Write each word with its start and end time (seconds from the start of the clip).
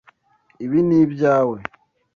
Ibi 0.65 0.79
ni 0.87 0.97
ibyawe. 1.03 1.57